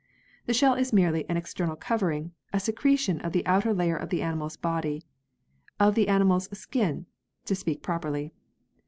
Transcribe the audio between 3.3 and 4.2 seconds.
the outer layer of